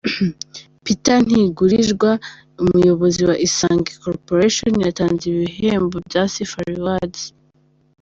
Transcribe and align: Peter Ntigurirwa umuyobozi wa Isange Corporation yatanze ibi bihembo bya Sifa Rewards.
Peter 0.83 1.17
Ntigurirwa 1.25 2.11
umuyobozi 2.61 3.21
wa 3.29 3.35
Isange 3.47 3.91
Corporation 4.03 4.73
yatanze 4.85 5.23
ibi 5.29 5.41
bihembo 5.47 5.97
bya 6.07 6.23
Sifa 6.33 6.59
Rewards. 6.73 7.21